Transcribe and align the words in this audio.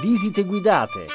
Visite 0.00 0.44
guidate. 0.44 1.06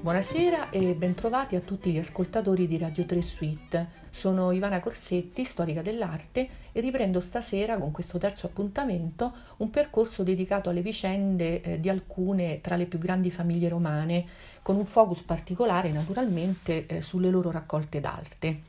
Buonasera 0.00 0.70
e 0.70 0.94
bentrovati 0.94 1.56
a 1.56 1.60
tutti 1.60 1.92
gli 1.92 1.98
ascoltatori 1.98 2.66
di 2.66 2.78
Radio 2.78 3.04
3 3.04 3.20
Suite. 3.20 3.99
Sono 4.10 4.50
Ivana 4.50 4.80
Corsetti, 4.80 5.44
storica 5.44 5.82
dell'arte, 5.82 6.48
e 6.72 6.80
riprendo 6.80 7.20
stasera 7.20 7.78
con 7.78 7.90
questo 7.90 8.18
terzo 8.18 8.46
appuntamento 8.46 9.32
un 9.58 9.70
percorso 9.70 10.22
dedicato 10.22 10.68
alle 10.68 10.82
vicende 10.82 11.60
eh, 11.60 11.80
di 11.80 11.88
alcune 11.88 12.60
tra 12.60 12.76
le 12.76 12.86
più 12.86 12.98
grandi 12.98 13.30
famiglie 13.30 13.68
romane, 13.68 14.26
con 14.62 14.76
un 14.76 14.86
focus 14.86 15.22
particolare 15.22 15.90
naturalmente 15.90 16.86
eh, 16.86 17.02
sulle 17.02 17.30
loro 17.30 17.50
raccolte 17.50 18.00
d'arte. 18.00 18.62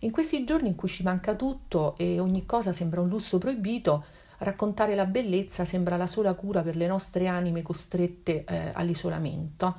In 0.00 0.10
questi 0.10 0.44
giorni 0.44 0.68
in 0.68 0.74
cui 0.76 0.88
ci 0.88 1.02
manca 1.02 1.34
tutto 1.34 1.96
e 1.96 2.20
ogni 2.20 2.46
cosa 2.46 2.72
sembra 2.72 3.00
un 3.00 3.08
lusso 3.08 3.38
proibito, 3.38 4.04
raccontare 4.38 4.94
la 4.94 5.06
bellezza 5.06 5.64
sembra 5.64 5.96
la 5.96 6.06
sola 6.06 6.34
cura 6.34 6.62
per 6.62 6.76
le 6.76 6.86
nostre 6.86 7.26
anime 7.26 7.62
costrette 7.62 8.44
eh, 8.44 8.70
all'isolamento. 8.74 9.74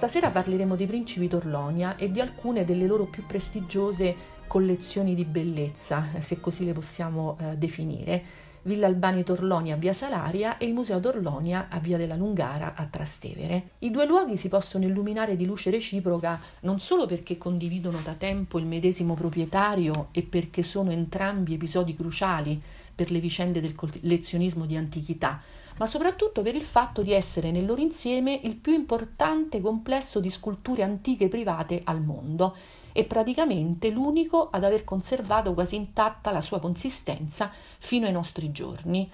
Stasera 0.00 0.30
parleremo 0.30 0.76
dei 0.76 0.86
principi 0.86 1.28
d'Orlonia 1.28 1.96
e 1.96 2.10
di 2.10 2.22
alcune 2.22 2.64
delle 2.64 2.86
loro 2.86 3.04
più 3.04 3.26
prestigiose 3.26 4.16
collezioni 4.46 5.14
di 5.14 5.26
bellezza, 5.26 6.06
se 6.20 6.40
così 6.40 6.64
le 6.64 6.72
possiamo 6.72 7.36
eh, 7.38 7.58
definire. 7.58 8.22
Villa 8.62 8.86
Albani 8.86 9.24
Torlonia 9.24 9.74
a 9.74 9.76
Via 9.76 9.92
Salaria 9.92 10.56
e 10.56 10.64
il 10.64 10.72
Museo 10.72 11.00
d'Orlonia 11.00 11.66
a 11.68 11.78
Via 11.80 11.98
della 11.98 12.16
Lungara 12.16 12.72
a 12.74 12.86
Trastevere. 12.86 13.72
I 13.80 13.90
due 13.90 14.06
luoghi 14.06 14.38
si 14.38 14.48
possono 14.48 14.86
illuminare 14.86 15.36
di 15.36 15.44
luce 15.44 15.68
reciproca 15.68 16.40
non 16.60 16.80
solo 16.80 17.04
perché 17.04 17.36
condividono 17.36 17.98
da 18.02 18.14
tempo 18.14 18.58
il 18.58 18.64
medesimo 18.64 19.12
proprietario 19.12 20.08
e 20.12 20.22
perché 20.22 20.62
sono 20.62 20.92
entrambi 20.92 21.52
episodi 21.52 21.94
cruciali 21.94 22.58
per 22.94 23.10
le 23.10 23.20
vicende 23.20 23.60
del 23.60 23.74
collezionismo 23.74 24.64
di 24.64 24.76
antichità, 24.76 25.42
ma 25.80 25.86
soprattutto 25.86 26.42
per 26.42 26.54
il 26.54 26.62
fatto 26.62 27.00
di 27.00 27.12
essere 27.12 27.50
nel 27.50 27.64
loro 27.64 27.80
insieme 27.80 28.38
il 28.42 28.56
più 28.56 28.74
importante 28.74 29.62
complesso 29.62 30.20
di 30.20 30.28
sculture 30.28 30.82
antiche 30.82 31.28
private 31.28 31.80
al 31.84 32.02
mondo 32.02 32.54
e 32.92 33.04
praticamente 33.04 33.88
l'unico 33.88 34.50
ad 34.50 34.62
aver 34.64 34.84
conservato 34.84 35.54
quasi 35.54 35.76
intatta 35.76 36.32
la 36.32 36.42
sua 36.42 36.60
consistenza 36.60 37.50
fino 37.78 38.04
ai 38.04 38.12
nostri 38.12 38.52
giorni. 38.52 39.10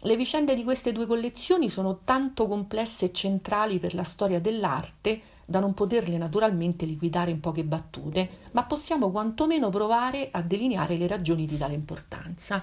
Le 0.00 0.16
vicende 0.16 0.54
di 0.54 0.64
queste 0.64 0.92
due 0.92 1.04
collezioni 1.04 1.68
sono 1.68 2.00
tanto 2.04 2.46
complesse 2.46 3.06
e 3.06 3.12
centrali 3.12 3.78
per 3.78 3.94
la 3.94 4.04
storia 4.04 4.40
dell'arte 4.40 5.20
da 5.44 5.60
non 5.60 5.74
poterle 5.74 6.16
naturalmente 6.16 6.86
liquidare 6.86 7.32
in 7.32 7.40
poche 7.40 7.64
battute, 7.64 8.28
ma 8.52 8.64
possiamo 8.64 9.10
quantomeno 9.10 9.68
provare 9.68 10.28
a 10.30 10.40
delineare 10.40 10.96
le 10.96 11.06
ragioni 11.06 11.44
di 11.44 11.58
tale 11.58 11.74
importanza. 11.74 12.62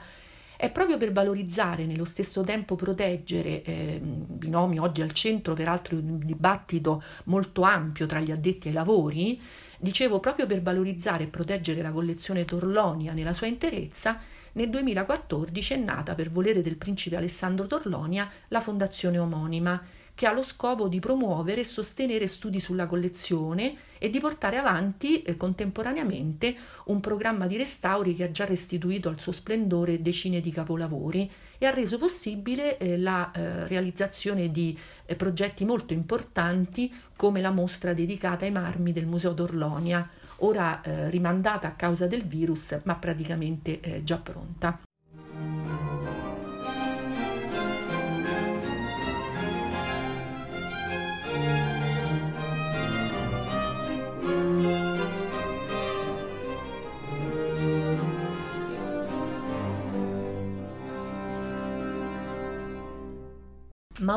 È 0.57 0.71
proprio 0.71 0.97
per 0.97 1.11
valorizzare 1.11 1.83
e 1.83 1.85
nello 1.85 2.05
stesso 2.05 2.43
tempo 2.43 2.75
proteggere 2.75 3.63
eh, 3.63 3.99
binomi 4.01 4.79
oggi 4.79 5.01
al 5.01 5.11
centro, 5.11 5.53
peraltro 5.53 5.97
di 5.97 6.09
un 6.09 6.19
dibattito 6.25 7.03
molto 7.25 7.63
ampio 7.63 8.05
tra 8.05 8.19
gli 8.19 8.31
addetti 8.31 8.67
ai 8.69 8.73
lavori, 8.73 9.39
dicevo 9.79 10.19
proprio 10.19 10.45
per 10.45 10.61
valorizzare 10.61 11.25
e 11.25 11.27
proteggere 11.27 11.81
la 11.81 11.91
collezione 11.91 12.45
Torlonia 12.45 13.13
nella 13.13 13.33
sua 13.33 13.47
interezza, 13.47 14.19
nel 14.53 14.69
2014 14.69 15.73
è 15.73 15.77
nata 15.77 16.15
per 16.15 16.31
volere 16.31 16.61
del 16.61 16.77
principe 16.77 17.17
Alessandro 17.17 17.67
Torlonia 17.67 18.29
la 18.47 18.61
fondazione 18.61 19.17
omonima, 19.17 19.81
che 20.15 20.25
ha 20.25 20.31
lo 20.31 20.43
scopo 20.43 20.87
di 20.87 20.99
promuovere 20.99 21.61
e 21.61 21.65
sostenere 21.65 22.27
studi 22.27 22.59
sulla 22.61 22.87
collezione 22.87 23.75
e 23.99 24.09
di 24.09 24.19
portare 24.19 24.57
avanti 24.57 25.21
eh, 25.21 25.35
contemporaneamente 25.35 26.55
un 26.85 27.01
programma 27.01 27.47
di 27.47 27.57
restauri 27.57 28.15
che 28.15 28.23
ha 28.23 28.31
già 28.31 28.45
restituito 28.45 29.09
al 29.09 29.19
suo 29.19 29.33
splendore 29.33 30.01
decine 30.01 30.39
di 30.39 30.51
capolavori 30.51 31.29
e 31.57 31.65
ha 31.65 31.71
reso 31.71 31.97
possibile 31.97 32.77
eh, 32.77 32.97
la 32.97 33.31
eh, 33.31 33.67
realizzazione 33.67 34.51
di 34.51 34.77
eh, 35.05 35.15
progetti 35.15 35.65
molto 35.65 35.93
importanti 35.93 36.93
come 37.15 37.41
la 37.41 37.51
mostra 37.51 37.93
dedicata 37.93 38.45
ai 38.45 38.51
marmi 38.51 38.93
del 38.93 39.05
Museo 39.05 39.33
d'Orlonia, 39.33 40.09
ora 40.37 40.81
eh, 40.81 41.09
rimandata 41.09 41.67
a 41.67 41.75
causa 41.75 42.07
del 42.07 42.23
virus 42.23 42.79
ma 42.83 42.95
praticamente 42.95 43.79
eh, 43.79 44.03
già 44.03 44.17
pronta. 44.17 44.79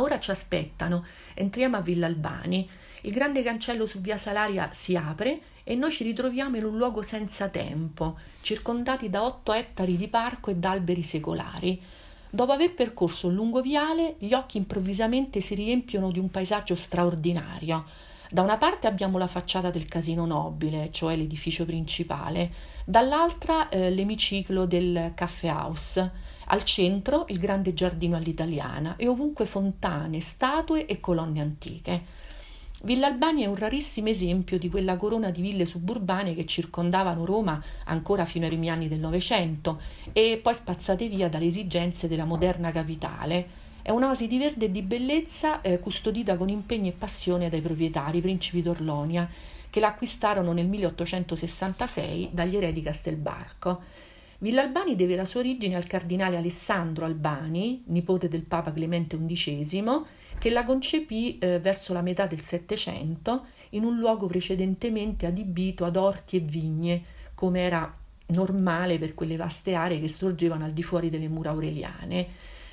Ora 0.00 0.19
ci 0.19 0.31
aspettano. 0.31 1.04
Entriamo 1.34 1.76
a 1.76 1.81
Villa 1.81 2.06
Albani. 2.06 2.69
Il 3.03 3.12
grande 3.12 3.42
cancello 3.42 3.86
su 3.86 4.00
via 4.00 4.16
Salaria 4.16 4.70
si 4.72 4.97
apre 4.97 5.41
e 5.62 5.75
noi 5.75 5.92
ci 5.92 6.03
ritroviamo 6.03 6.56
in 6.56 6.64
un 6.64 6.76
luogo 6.76 7.03
senza 7.03 7.48
tempo, 7.48 8.19
circondati 8.41 9.10
da 9.10 9.22
otto 9.22 9.53
ettari 9.53 9.97
di 9.97 10.09
parco 10.09 10.50
e 10.50 10.56
da 10.56 10.70
alberi 10.70 11.03
secolari. 11.03 11.81
Dopo 12.31 12.53
aver 12.53 12.75
percorso 12.75 13.28
un 13.28 13.34
lungo 13.34 13.60
viale, 13.60 14.16
gli 14.19 14.32
occhi 14.32 14.59
improvvisamente 14.59 15.41
si 15.41 15.54
riempiono 15.54 16.10
di 16.10 16.19
un 16.19 16.30
paesaggio 16.30 16.75
straordinario. 16.75 17.84
Da 18.30 18.42
una 18.42 18.59
parte 18.59 18.86
abbiamo 18.86 19.16
la 19.16 19.26
facciata 19.26 19.70
del 19.70 19.86
Casino 19.86 20.26
Nobile, 20.26 20.91
cioè 20.91 21.16
l'edificio 21.16 21.65
principale, 21.65 22.53
dall'altra 22.84 23.69
eh, 23.70 23.91
l'emiciclo 23.91 24.66
del 24.66 25.12
Caffè 25.15 25.48
House. 25.48 26.10
Al 26.50 26.64
centro 26.64 27.26
il 27.28 27.38
grande 27.38 27.75
giardino 27.75 28.16
all'italiana 28.16 28.97
e 28.97 29.06
ovunque 29.06 29.44
fontane, 29.44 30.20
statue 30.22 30.86
e 30.86 30.98
colonne 30.98 31.42
antiche. 31.42 32.16
Villa 32.84 33.06
Albania 33.06 33.44
è 33.44 33.48
un 33.48 33.56
rarissimo 33.56 34.09
esempio 34.09 34.59
di 34.59 34.70
quella 34.70 34.97
corona 34.97 35.31
di 35.31 35.42
ville 35.42 35.66
suburbane 35.66 36.34
che 36.34 36.47
circondavano 36.47 37.27
Roma 37.27 37.62
ancora 37.84 38.24
fino 38.24 38.45
ai 38.45 38.50
primi 38.50 38.71
anni 38.71 38.89
del 38.89 38.98
Novecento 38.98 39.78
e 40.12 40.41
poi 40.42 40.54
spazzate 40.54 41.06
via 41.09 41.28
dalle 41.28 41.47
esigenze 41.48 42.09
della 42.09 42.24
moderna 42.24 42.71
capitale. 42.71 43.66
È 43.83 43.91
un'oasi 43.91 44.27
di 44.27 44.39
verde 44.39 44.66
e 44.66 44.71
di 44.71 44.80
bellezza 44.80 45.60
eh, 45.60 45.78
custodita 45.80 46.39
con 46.39 46.48
impegno 46.48 46.89
e 46.89 46.92
passione 46.92 47.50
dai 47.50 47.60
proprietari, 47.60 48.18
i 48.18 48.22
principi 48.22 48.62
d'Orlonia, 48.62 49.28
che 49.68 49.80
la 49.80 49.89
acquistarono 49.89 50.53
nel 50.53 50.66
1866 50.66 52.30
dagli 52.33 52.56
eredi 52.56 52.80
Castelbarco. 52.80 54.06
Villa 54.40 54.62
Albani 54.62 54.94
deve 54.94 55.16
la 55.16 55.24
sua 55.24 55.40
origine 55.40 55.74
al 55.74 55.88
cardinale 55.88 56.36
Alessandro 56.36 57.04
Albani, 57.04 57.82
nipote 57.86 58.28
del 58.28 58.44
Papa 58.44 58.72
Clemente 58.72 59.18
XI, 59.18 59.82
che 60.38 60.50
la 60.50 60.64
concepì 60.64 61.38
eh, 61.38 61.58
verso 61.58 61.92
la 61.92 62.02
metà 62.02 62.26
del 62.26 62.42
Settecento 62.42 63.46
in 63.70 63.82
un 63.82 63.98
luogo 63.98 64.28
precedentemente 64.28 65.26
adibito 65.26 65.84
ad 65.84 65.96
orti 65.96 66.36
e 66.36 66.40
vigne, 66.40 67.02
come 67.34 67.62
era 67.62 67.92
normale 68.26 68.98
per 68.98 69.14
quelle 69.14 69.34
vaste 69.34 69.74
aree 69.74 69.98
che 69.98 70.08
sorgevano 70.08 70.64
al 70.64 70.72
di 70.72 70.84
fuori 70.84 71.10
delle 71.10 71.28
mura 71.28 71.50
aureliane. 71.50 72.28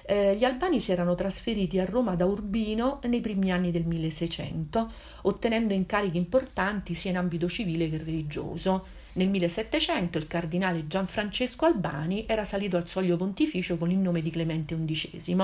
Eh, 0.06 0.36
gli 0.36 0.44
albani 0.44 0.80
si 0.80 0.92
erano 0.92 1.16
trasferiti 1.16 1.80
a 1.80 1.86
Roma 1.86 2.14
da 2.14 2.26
Urbino 2.26 3.00
nei 3.06 3.22
primi 3.22 3.52
anni 3.52 3.72
del 3.72 3.86
1600, 3.86 4.92
ottenendo 5.24 5.74
incarichi 5.74 6.18
importanti 6.18 6.94
sia 6.94 7.10
in 7.10 7.18
ambito 7.18 7.50
civile 7.50 7.90
che 7.90 7.98
religioso. 7.98 8.86
Nel 9.16 9.30
1700 9.30 10.18
il 10.18 10.28
cardinale 10.28 10.88
Gianfrancesco 10.88 11.64
Albani 11.64 12.26
era 12.28 12.44
salito 12.44 12.76
al 12.76 12.90
soglio 12.90 13.16
pontificio 13.16 13.78
con 13.78 13.90
il 13.90 13.98
nome 13.98 14.22
di 14.22 14.30
Clemente 14.30 14.76
XI, 14.76 15.38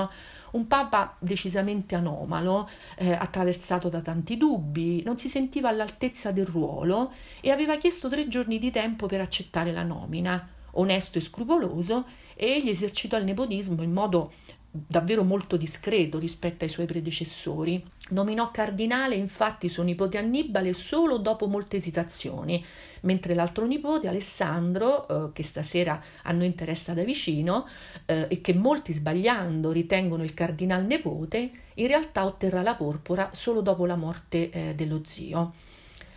un 0.50 0.66
papa 0.66 1.16
decisamente 1.18 1.94
anomalo, 1.94 2.68
eh, 2.96 3.12
attraversato 3.12 3.88
da 3.88 4.02
tanti 4.02 4.36
dubbi, 4.36 5.02
non 5.02 5.16
si 5.16 5.30
sentiva 5.30 5.70
all'altezza 5.70 6.32
del 6.32 6.44
ruolo 6.44 7.12
e 7.40 7.50
aveva 7.50 7.78
chiesto 7.78 8.10
tre 8.10 8.28
giorni 8.28 8.58
di 8.58 8.70
tempo 8.70 9.06
per 9.06 9.22
accettare 9.22 9.72
la 9.72 9.84
nomina. 9.84 10.46
Onesto 10.72 11.16
e 11.16 11.22
scrupoloso, 11.22 12.04
egli 12.34 12.68
esercitò 12.68 13.16
il 13.16 13.24
nepotismo 13.24 13.82
in 13.82 13.92
modo 13.92 14.32
davvero 14.74 15.22
molto 15.22 15.58
discreto 15.58 16.18
rispetto 16.18 16.64
ai 16.64 16.70
suoi 16.70 16.86
predecessori. 16.86 17.84
Nominò 18.10 18.50
cardinale 18.50 19.14
infatti 19.14 19.68
suo 19.68 19.82
nipote 19.82 20.16
Annibale 20.16 20.72
solo 20.72 21.18
dopo 21.18 21.46
molte 21.46 21.76
esitazioni, 21.76 22.64
mentre 23.02 23.34
l'altro 23.34 23.66
nipote 23.66 24.08
Alessandro, 24.08 25.28
eh, 25.28 25.32
che 25.32 25.42
stasera 25.42 26.02
a 26.22 26.32
noi 26.32 26.46
interessa 26.46 26.94
da 26.94 27.04
vicino 27.04 27.68
eh, 28.06 28.26
e 28.28 28.40
che 28.40 28.54
molti 28.54 28.94
sbagliando 28.94 29.70
ritengono 29.70 30.22
il 30.22 30.32
cardinal 30.32 30.84
nipote, 30.86 31.50
in 31.74 31.86
realtà 31.86 32.24
otterrà 32.24 32.62
la 32.62 32.74
porpora 32.74 33.30
solo 33.34 33.60
dopo 33.60 33.84
la 33.84 33.96
morte 33.96 34.50
eh, 34.50 34.74
dello 34.74 35.02
zio 35.04 35.52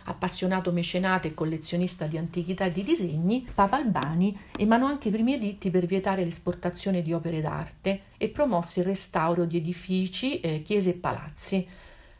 appassionato 0.06 0.72
mecenate 0.72 1.28
e 1.28 1.34
collezionista 1.34 2.06
di 2.06 2.18
antichità 2.18 2.64
e 2.64 2.72
di 2.72 2.82
disegni, 2.82 3.46
Papa 3.54 3.76
Albani 3.76 4.36
emanò 4.56 4.86
anche 4.86 5.08
i 5.08 5.12
primi 5.12 5.34
editti 5.34 5.70
per 5.70 5.86
vietare 5.86 6.24
l'esportazione 6.24 7.02
di 7.02 7.12
opere 7.12 7.40
d'arte 7.40 8.00
e 8.16 8.28
promosse 8.28 8.80
il 8.80 8.86
restauro 8.86 9.44
di 9.44 9.58
edifici, 9.58 10.40
eh, 10.40 10.62
chiese 10.62 10.90
e 10.90 10.94
palazzi. 10.94 11.68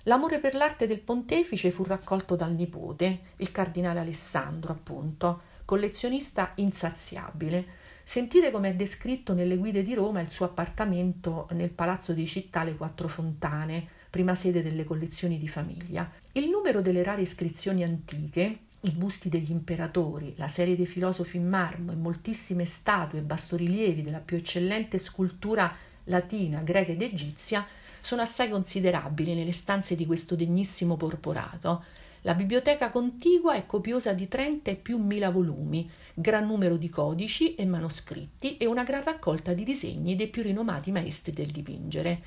L'amore 0.05 0.39
per 0.39 0.55
l'arte 0.55 0.87
del 0.87 1.01
pontefice 1.01 1.73
fu 1.73 1.83
raccolto 1.83 2.37
dal 2.37 2.53
nipote, 2.53 3.21
il 3.37 3.51
cardinale 3.51 4.01
Alessandro, 4.01 4.73
appunto, 4.73 5.41
collezionista 5.65 6.53
insaziabile. 6.57 7.65
Sentite 8.09 8.53
come 8.53 8.71
è 8.71 8.75
descritto 8.75 9.35
nelle 9.35 9.57
guide 9.57 9.83
di 9.83 9.93
Roma 9.93 10.21
il 10.21 10.31
suo 10.31 10.47
appartamento 10.47 11.49
nel 11.51 11.71
Palazzo 11.71 12.13
di 12.13 12.25
Città 12.25 12.63
Le 12.63 12.77
Quattro 12.77 13.09
Fontane, 13.09 13.85
prima 14.09 14.37
sede 14.37 14.63
delle 14.63 14.85
collezioni 14.85 15.41
di 15.41 15.49
famiglia. 15.49 16.09
Il 16.33 16.49
numero 16.49 16.81
delle 16.81 17.03
rare 17.03 17.23
iscrizioni 17.23 17.83
antiche, 17.83 18.59
i 18.83 18.91
busti 18.91 19.29
degli 19.29 19.51
imperatori, 19.51 20.35
la 20.37 20.47
serie 20.47 20.77
dei 20.77 20.87
filosofi 20.87 21.37
in 21.37 21.49
marmo 21.49 21.91
e 21.91 21.97
moltissime 21.97 22.65
statue 22.65 23.19
e 23.19 23.23
bassorilievi 23.23 24.05
della 24.05 24.21
più 24.21 24.37
eccellente 24.37 24.99
scultura 24.99 25.75
latina, 26.05 26.61
greca 26.61 26.93
ed 26.93 27.03
egizia 27.03 27.67
sono 28.01 28.23
assai 28.23 28.49
considerabili 28.49 29.35
nelle 29.35 29.51
stanze 29.51 29.97
di 29.97 30.07
questo 30.07 30.37
degnissimo 30.37 30.97
porporato. 30.97 31.83
La 32.27 32.35
biblioteca 32.35 32.91
contigua 32.91 33.55
è 33.55 33.67
copiosa 33.67 34.13
di 34.13 34.27
30 34.27 34.73
e 34.73 34.75
più 34.75 34.99
mila 34.99 35.31
volumi, 35.31 35.89
gran 36.13 36.45
numero 36.45 36.77
di 36.77 36.89
codici 36.89 37.55
e 37.55 37.65
manoscritti 37.65 38.57
e 38.57 38.67
una 38.67 38.83
gran 38.83 39.05
raccolta 39.05 39.53
di 39.53 39.63
disegni 39.63 40.17
dei 40.17 40.27
più 40.27 40.43
rinomati 40.43 40.91
maestri 40.91 41.33
del 41.33 41.53
dipingere. 41.53 42.21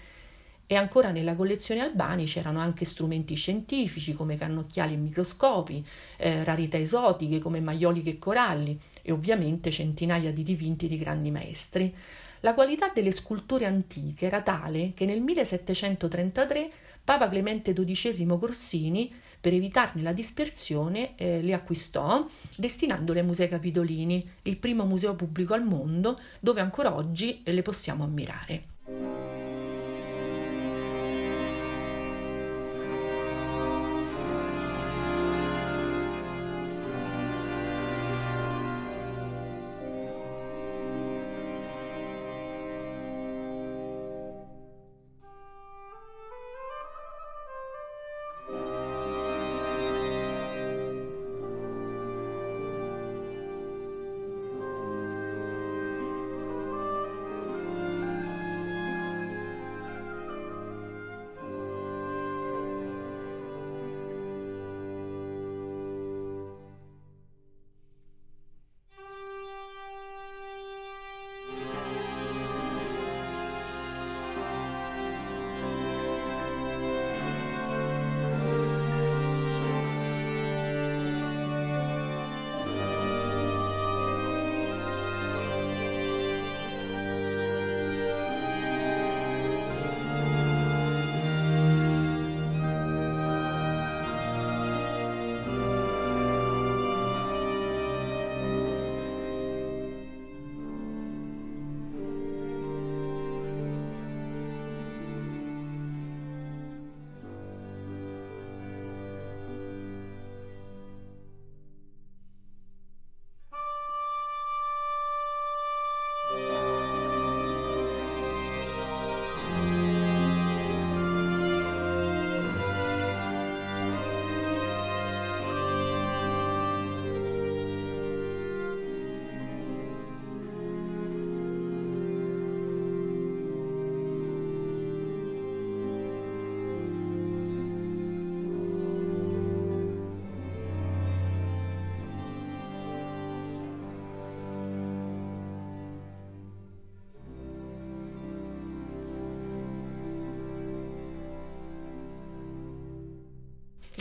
E 0.68 0.76
ancora 0.76 1.12
nella 1.12 1.36
collezione 1.36 1.82
Albani 1.82 2.24
c'erano 2.24 2.60
anche 2.60 2.86
strumenti 2.86 3.36
scientifici 3.36 4.14
come 4.14 4.38
cannocchiali 4.38 4.94
e 4.94 4.98
microscopi, 4.98 5.86
eh, 6.16 6.46
rarità 6.46 6.78
esotiche 6.78 7.40
come 7.40 7.60
maioliche 7.60 8.12
e 8.12 8.20
coralli 8.20 8.80
e 9.02 9.12
ovviamente 9.12 9.70
centinaia 9.70 10.32
di 10.32 10.44
dipinti 10.44 10.88
di 10.88 10.98
grandi 10.98 11.30
maestri. 11.30 11.94
La 12.40 12.54
qualità 12.54 12.90
delle 12.94 13.12
sculture 13.12 13.66
antiche 13.66 14.28
era 14.28 14.42
tale 14.42 14.94
che 14.96 15.04
nel 15.04 15.20
1733 15.20 16.72
Papa 17.04 17.30
Clemente 17.30 17.74
XII 17.74 18.26
Corsini, 18.40 19.12
per 19.42 19.54
evitarne 19.54 20.02
la 20.02 20.12
dispersione, 20.12 21.16
eh, 21.16 21.42
le 21.42 21.54
acquistò 21.54 22.28
destinandole 22.56 23.22
ai 23.22 23.26
Musei 23.26 23.48
Capitolini, 23.48 24.30
il 24.44 24.58
primo 24.58 24.86
museo 24.86 25.16
pubblico 25.16 25.54
al 25.54 25.64
mondo 25.64 26.20
dove 26.40 26.62
ancora 26.62 26.96
oggi 26.96 27.42
le 27.46 27.62
possiamo 27.62 28.04
ammirare. 28.04 29.19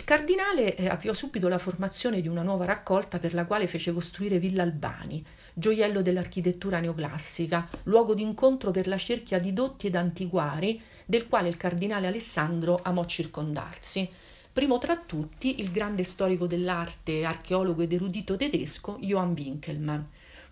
Cardinale 0.09 0.75
eh, 0.75 0.89
avviò 0.89 1.13
subito 1.13 1.49
la 1.49 1.59
formazione 1.59 2.23
di 2.23 2.29
una 2.29 2.41
nuova 2.41 2.65
raccolta 2.65 3.19
per 3.19 3.35
la 3.35 3.45
quale 3.45 3.67
fece 3.67 3.93
costruire 3.93 4.39
Villa 4.39 4.63
Albani, 4.63 5.23
gioiello 5.53 6.01
dell'architettura 6.01 6.81
neoclassica, 6.81 7.69
luogo 7.83 8.15
d'incontro 8.15 8.71
per 8.71 8.87
la 8.87 8.97
cerchia 8.97 9.39
di 9.39 9.53
dotti 9.53 9.87
ed 9.87 9.97
antiquari 9.97 10.81
del 11.05 11.29
quale 11.29 11.49
il 11.49 11.59
cardinale 11.59 12.07
Alessandro 12.07 12.81
amò 12.83 13.05
circondarsi. 13.05 14.09
Primo 14.51 14.79
tra 14.79 14.97
tutti 14.97 15.61
il 15.61 15.71
grande 15.71 16.05
storico 16.05 16.47
dell'arte, 16.47 17.27
archeologo 17.27 17.83
ed 17.83 17.93
erudito 17.93 18.35
tedesco 18.35 18.97
Johann 19.03 19.35
Winkelmann, 19.37 20.01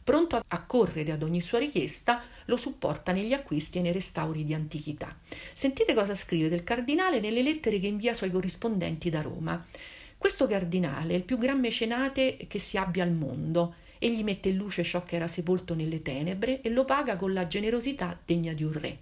pronto 0.04 0.38
a 0.46 0.62
correre 0.64 1.12
ad 1.12 1.22
ogni 1.22 1.40
sua 1.40 1.60
richiesta, 1.60 2.25
lo 2.46 2.56
supporta 2.56 3.12
negli 3.12 3.32
acquisti 3.32 3.78
e 3.78 3.82
nei 3.82 3.92
restauri 3.92 4.44
di 4.44 4.54
antichità. 4.54 5.16
Sentite 5.54 5.94
cosa 5.94 6.16
scrive 6.16 6.48
del 6.48 6.64
cardinale 6.64 7.20
nelle 7.20 7.42
lettere 7.42 7.78
che 7.78 7.86
invia 7.86 8.10
ai 8.10 8.16
suoi 8.16 8.30
corrispondenti 8.30 9.10
da 9.10 9.22
Roma. 9.22 9.64
Questo 10.18 10.46
cardinale 10.46 11.12
è 11.12 11.16
il 11.16 11.22
più 11.22 11.38
gran 11.38 11.60
mecenate 11.60 12.36
che 12.48 12.58
si 12.58 12.76
abbia 12.76 13.04
al 13.04 13.12
mondo. 13.12 13.74
Egli 13.98 14.22
mette 14.22 14.48
in 14.48 14.56
luce 14.56 14.82
ciò 14.82 15.02
che 15.04 15.16
era 15.16 15.28
sepolto 15.28 15.74
nelle 15.74 16.02
tenebre 16.02 16.60
e 16.60 16.70
lo 16.70 16.84
paga 16.84 17.16
con 17.16 17.32
la 17.32 17.46
generosità 17.46 18.18
degna 18.24 18.52
di 18.52 18.64
un 18.64 18.72
re. 18.72 18.98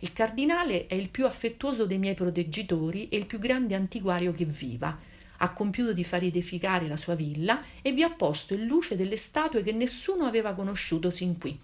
Il 0.00 0.12
cardinale 0.12 0.86
è 0.86 0.94
il 0.94 1.10
più 1.10 1.26
affettuoso 1.26 1.86
dei 1.86 1.98
miei 1.98 2.14
proteggitori 2.14 3.08
e 3.08 3.18
il 3.18 3.26
più 3.26 3.38
grande 3.38 3.74
antiquario 3.74 4.32
che 4.32 4.46
viva. 4.46 4.98
Ha 5.42 5.52
compiuto 5.52 5.92
di 5.92 6.04
far 6.04 6.22
edificare 6.22 6.86
la 6.88 6.96
sua 6.96 7.14
villa 7.14 7.62
e 7.82 7.92
vi 7.92 8.02
ha 8.02 8.10
posto 8.10 8.54
in 8.54 8.66
luce 8.66 8.96
delle 8.96 9.16
statue 9.16 9.62
che 9.62 9.72
nessuno 9.72 10.24
aveva 10.24 10.54
conosciuto 10.54 11.10
sin 11.10 11.38
qui. 11.38 11.58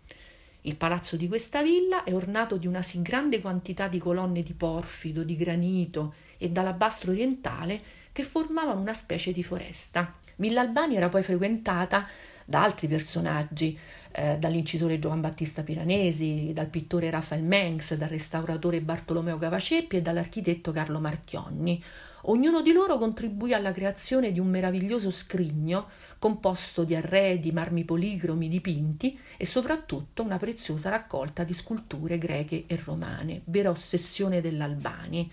Il 0.67 0.75
palazzo 0.75 1.15
di 1.15 1.29
questa 1.29 1.63
villa 1.63 2.03
è 2.03 2.13
ornato 2.13 2.57
di 2.57 2.67
una 2.67 2.83
sì 2.83 3.01
grande 3.01 3.41
quantità 3.41 3.87
di 3.87 3.99
colonne 3.99 4.43
di 4.43 4.53
porfido, 4.53 5.23
di 5.23 5.37
granito 5.37 6.15
e 6.39 6.51
d'alabastro 6.51 7.13
orientale 7.13 7.81
che 8.11 8.25
formavano 8.25 8.81
una 8.81 8.93
specie 8.93 9.31
di 9.31 9.45
foresta. 9.45 10.13
Villa 10.35 10.63
Albani 10.63 10.97
era 10.97 11.09
poi 11.09 11.23
frequentata 11.23 12.09
da 12.45 12.65
altri 12.65 12.89
personaggi, 12.89 13.79
eh, 14.11 14.39
dall'incisore 14.41 14.99
Giovan 14.99 15.21
Battista 15.21 15.63
Piranesi, 15.63 16.51
dal 16.53 16.67
pittore 16.67 17.11
Rafael 17.11 17.45
Mengs, 17.45 17.95
dal 17.95 18.09
restauratore 18.09 18.81
Bartolomeo 18.81 19.39
Cavaceppi 19.39 19.99
e 19.99 20.03
dall'architetto 20.03 20.73
Carlo 20.73 20.99
Marchionni. 20.99 21.81
Ognuno 22.29 22.61
di 22.61 22.73
loro 22.73 22.99
contribuì 22.99 23.53
alla 23.53 23.71
creazione 23.71 24.33
di 24.33 24.41
un 24.41 24.49
meraviglioso 24.49 25.13
scrigno 25.13 25.91
composto 26.19 26.83
di 26.83 26.97
arredi, 26.97 27.53
marmi 27.53 27.85
policromi, 27.85 28.49
dipinti 28.49 29.17
e 29.37 29.47
soprattutto 29.47 30.25
una 30.25 30.37
preziosa 30.37 30.91
raccolta 30.91 31.45
di 31.45 31.55
sculture 31.55 32.19
greche 32.19 32.65
e 32.67 32.81
romane, 32.85 33.43
vera 33.45 33.71
ossessione 33.71 34.41
dell'Albani. 34.41 35.31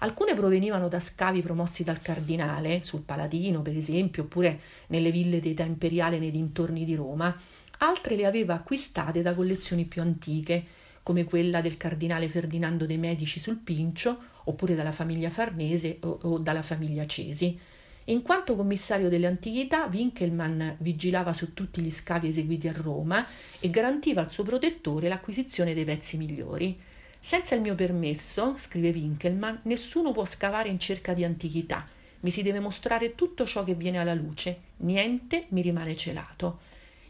Alcune 0.00 0.34
provenivano 0.34 0.88
da 0.88 0.98
scavi 0.98 1.42
promossi 1.42 1.84
dal 1.84 2.02
cardinale, 2.02 2.80
sul 2.82 3.02
Palatino 3.02 3.62
per 3.62 3.76
esempio, 3.76 4.24
oppure 4.24 4.58
nelle 4.88 5.12
ville 5.12 5.38
d'età 5.38 5.62
imperiale 5.62 6.18
nei 6.18 6.32
dintorni 6.32 6.84
di 6.84 6.96
Roma, 6.96 7.38
altre 7.78 8.16
le 8.16 8.26
aveva 8.26 8.54
acquistate 8.54 9.22
da 9.22 9.32
collezioni 9.32 9.84
più 9.84 10.02
antiche, 10.02 10.64
come 11.04 11.22
quella 11.22 11.60
del 11.60 11.76
cardinale 11.76 12.28
Ferdinando 12.28 12.84
de' 12.84 12.96
Medici 12.96 13.38
sul 13.38 13.58
Pincio, 13.58 14.30
oppure 14.44 14.74
dalla 14.74 14.92
famiglia 14.92 15.30
Farnese 15.30 15.98
o, 16.02 16.18
o 16.22 16.38
dalla 16.38 16.62
famiglia 16.62 17.06
Cesi. 17.06 17.58
In 18.06 18.22
quanto 18.22 18.56
commissario 18.56 19.08
delle 19.08 19.28
antichità, 19.28 19.84
Winkelmann 19.84 20.70
vigilava 20.78 21.32
su 21.32 21.54
tutti 21.54 21.80
gli 21.80 21.90
scavi 21.90 22.28
eseguiti 22.28 22.66
a 22.66 22.72
Roma 22.72 23.26
e 23.60 23.70
garantiva 23.70 24.22
al 24.22 24.32
suo 24.32 24.42
protettore 24.42 25.08
l'acquisizione 25.08 25.72
dei 25.72 25.84
pezzi 25.84 26.16
migliori. 26.16 26.76
Senza 27.20 27.54
il 27.54 27.60
mio 27.60 27.76
permesso, 27.76 28.56
scrive 28.58 28.90
Winkelmann, 28.90 29.58
nessuno 29.62 30.10
può 30.10 30.24
scavare 30.24 30.68
in 30.68 30.80
cerca 30.80 31.14
di 31.14 31.22
antichità. 31.22 31.86
Mi 32.20 32.32
si 32.32 32.42
deve 32.42 32.58
mostrare 32.58 33.14
tutto 33.14 33.46
ciò 33.46 33.62
che 33.62 33.74
viene 33.74 33.98
alla 33.98 34.14
luce, 34.14 34.58
niente 34.78 35.46
mi 35.50 35.60
rimane 35.60 35.96
celato. 35.96 36.60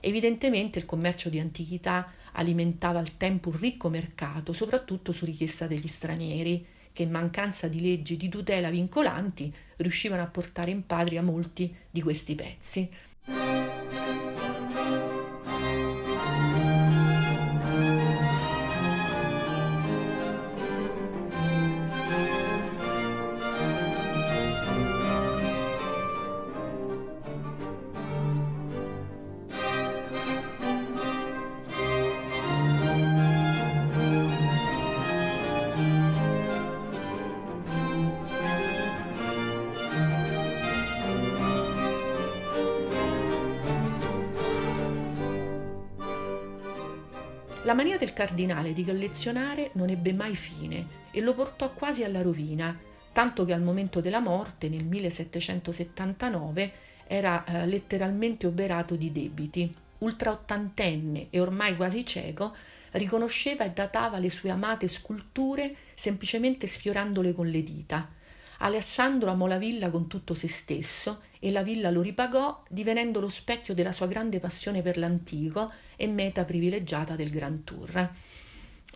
Evidentemente 0.01 0.79
il 0.79 0.85
commercio 0.85 1.31
di 1.31 1.39
antichità 1.39 2.13
alimentava 2.33 2.99
al 2.99 3.17
tempo 3.17 3.49
un 3.49 3.59
ricco 3.59 3.89
mercato, 3.89 4.53
soprattutto 4.53 5.13
su 5.13 5.25
richiesta 5.25 5.67
degli 5.67 5.89
stranieri, 5.89 6.67
che 6.93 7.03
in 7.03 7.11
mancanza 7.11 7.69
di 7.69 7.81
leggi 7.81 8.17
di 8.17 8.29
tutela 8.29 8.71
vincolanti 8.71 9.53
riuscivano 9.77 10.23
a 10.23 10.27
portare 10.27 10.71
in 10.71 10.87
patria 10.87 11.23
molti 11.23 11.75
di 11.91 12.03
questi 12.03 12.35
pezzi. 12.35 12.91
La 47.73 47.79
mania 47.79 47.97
del 47.97 48.13
cardinale 48.13 48.75
di 48.75 48.85
collezionare 48.85 49.71
non 49.77 49.89
ebbe 49.89 50.13
mai 50.13 50.37
fine 50.37 50.87
e 51.11 51.23
lo 51.23 51.33
portò 51.33 51.73
quasi 51.73 52.05
alla 52.05 52.21
rovina, 52.21 52.79
tanto 53.13 53.47
che 53.47 53.55
al 53.55 53.63
momento 53.63 54.03
della 54.03 54.21
morte, 54.21 54.69
nel 54.69 54.85
1779, 54.85 56.73
era 57.07 57.43
eh, 57.47 57.65
letteralmente 57.65 58.47
oberato 58.47 58.95
di 58.95 59.11
debiti. 59.11 59.75
Ultraottantenne 60.01 61.29
e 61.31 61.41
ormai 61.41 61.75
quasi 61.75 62.05
cieco, 62.05 62.55
riconosceva 62.91 63.65
e 63.65 63.71
datava 63.71 64.19
le 64.19 64.29
sue 64.29 64.51
amate 64.51 64.87
sculture 64.87 65.75
semplicemente 65.95 66.67
sfiorandole 66.67 67.33
con 67.33 67.47
le 67.47 67.63
dita. 67.63 68.07
Alessandro 68.65 69.31
amò 69.31 69.47
la 69.47 69.59
villa 69.59 69.91
con 69.91 70.07
tutto 70.07 70.35
se 70.35 70.47
stesso 70.47 71.23
e 71.41 71.51
la 71.51 71.65
villa 71.65 71.91
lo 71.91 72.01
ripagò 72.01 72.63
divenendo 72.69 73.19
lo 73.19 73.29
specchio 73.29 73.75
della 73.75 73.91
sua 73.91 74.07
grande 74.07 74.39
passione 74.39 74.83
per 74.83 74.99
l'antico 74.99 75.73
e 75.97 76.07
meta 76.07 76.45
privilegiata 76.45 77.17
del 77.17 77.31
Grand 77.31 77.65
Tour. 77.65 78.11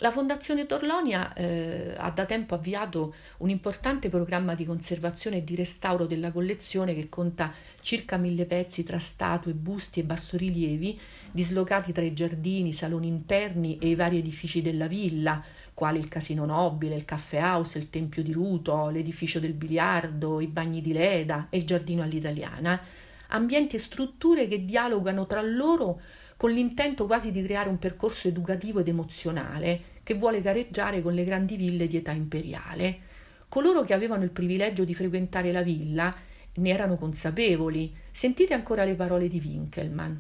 La 0.01 0.11
Fondazione 0.13 0.67
Torlonia 0.67 1.33
eh, 1.33 1.95
ha 1.97 2.11
da 2.11 2.27
tempo 2.27 2.55
avviato 2.55 3.15
un 3.39 3.49
importante 3.49 4.09
programma 4.09 4.55
di 4.55 4.67
conservazione 4.67 5.39
e 5.39 5.45
di 5.45 5.57
restauro 5.57 6.07
della 6.07 6.31
collezione 6.31 6.95
che 6.95 7.09
conta 7.09 7.53
circa 7.81 8.19
mille 8.19 8.45
pezzi 8.45 8.85
tra 8.85 8.99
statue, 8.99 9.55
busti 9.55 10.01
e 10.01 10.05
bassorilievi 10.05 11.01
dislocati 11.33 11.93
tra 11.93 12.03
i 12.03 12.13
giardini, 12.13 12.69
i 12.69 12.75
saloni 12.75 13.09
interni 13.09 13.79
e 13.79 13.89
i 13.89 13.95
vari 13.95 14.19
edifici 14.19 14.63
della 14.63 14.87
villa, 14.87 15.43
quali 15.77 15.99
il 15.99 16.09
Casino 16.09 16.47
Nobile, 16.47 16.97
il 16.97 17.05
Caffè 17.05 17.39
House, 17.39 17.77
il 17.77 17.91
Tempio 17.91 18.23
di 18.23 18.33
Ruto, 18.33 18.89
l'edificio 18.89 19.41
del 19.41 19.53
biliardo, 19.53 20.41
i 20.41 20.47
bagni 20.47 20.81
di 20.81 20.95
Leda 20.95 21.49
e 21.51 21.59
il 21.59 21.67
giardino 21.67 22.03
all'italiana, 22.03 22.81
ambienti 23.29 23.77
e 23.77 23.79
strutture 23.79 24.49
che 24.49 24.65
dialogano 24.65 25.27
tra 25.27 25.43
loro 25.43 26.01
con 26.39 26.51
l'intento 26.51 27.05
quasi 27.05 27.31
di 27.31 27.43
creare 27.43 27.69
un 27.69 27.79
percorso 27.79 28.27
educativo 28.27 28.81
ed 28.81 28.89
emozionale 28.89 29.81
che 30.03 30.15
vuole 30.15 30.41
gareggiare 30.41 31.03
con 31.03 31.13
le 31.13 31.25
grandi 31.25 31.57
ville 31.57 31.87
di 31.87 31.99
età 31.99 32.13
imperiale. 32.13 33.01
Coloro 33.47 33.83
che 33.83 33.93
avevano 33.93 34.25
il 34.25 34.31
privilegio 34.31 34.83
di 34.83 34.95
frequentare 34.95 35.53
la 35.53 35.61
villa 35.61 36.15
ne 36.55 36.71
erano 36.71 36.97
consapevoli. 36.97 37.95
Sentite 38.13 38.55
ancora 38.55 38.85
le 38.85 38.95
parole 38.95 39.29
di 39.29 39.43
Winkelmann. 39.45 40.17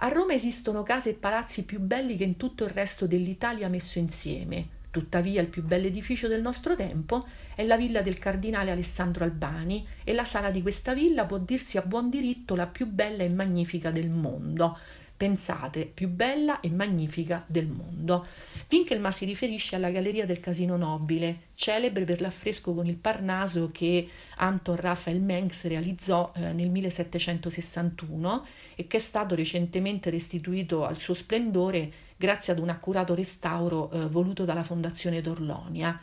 A 0.00 0.08
Roma 0.08 0.34
esistono 0.34 0.82
case 0.82 1.10
e 1.10 1.14
palazzi 1.14 1.64
più 1.64 1.80
belli 1.80 2.14
che 2.18 2.24
in 2.24 2.36
tutto 2.36 2.64
il 2.64 2.70
resto 2.70 3.06
dell'Italia 3.06 3.70
messo 3.70 3.98
insieme. 3.98 4.76
Tuttavia 4.90 5.42
il 5.42 5.48
più 5.48 5.62
bell'edificio 5.62 6.28
del 6.28 6.40
nostro 6.40 6.74
tempo 6.74 7.26
è 7.54 7.62
la 7.64 7.76
villa 7.76 8.00
del 8.00 8.18
cardinale 8.18 8.70
Alessandro 8.70 9.24
Albani 9.24 9.86
e 10.02 10.14
la 10.14 10.24
sala 10.24 10.50
di 10.50 10.62
questa 10.62 10.94
villa 10.94 11.26
può 11.26 11.38
dirsi 11.38 11.76
a 11.76 11.82
buon 11.82 12.08
diritto 12.08 12.54
la 12.54 12.66
più 12.66 12.86
bella 12.86 13.22
e 13.22 13.28
magnifica 13.28 13.90
del 13.90 14.08
mondo. 14.08 14.78
Pensate, 15.18 15.84
più 15.84 16.08
bella 16.08 16.60
e 16.60 16.70
magnifica 16.70 17.42
del 17.46 17.66
mondo. 17.66 18.26
Winkelmann 18.70 19.10
si 19.10 19.24
riferisce 19.24 19.74
alla 19.74 19.90
Galleria 19.90 20.24
del 20.24 20.38
Casino 20.38 20.76
Nobile, 20.76 21.48
celebre 21.54 22.04
per 22.04 22.20
l'affresco 22.20 22.72
con 22.72 22.86
il 22.86 22.94
Parnaso 22.94 23.70
che 23.72 24.08
Anton 24.36 24.76
Raphael 24.76 25.20
Mengs 25.20 25.66
realizzò 25.66 26.32
eh, 26.36 26.52
nel 26.52 26.70
1761 26.70 28.46
e 28.76 28.86
che 28.86 28.98
è 28.98 29.00
stato 29.00 29.34
recentemente 29.34 30.08
restituito 30.08 30.86
al 30.86 30.98
suo 30.98 31.14
splendore 31.14 32.06
grazie 32.18 32.52
ad 32.52 32.58
un 32.58 32.68
accurato 32.68 33.14
restauro 33.14 33.90
eh, 33.90 34.06
voluto 34.08 34.44
dalla 34.44 34.64
Fondazione 34.64 35.22
Torlonia. 35.22 35.98